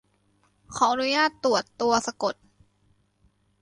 [0.75, 2.35] ขออนุญาตตรวจตัวสะกด